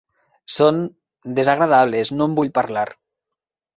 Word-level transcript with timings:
Són 0.53 0.79
desagradables, 1.39 2.13
no 2.17 2.31
en 2.31 2.37
vull 2.41 2.51
parlar. 2.59 2.87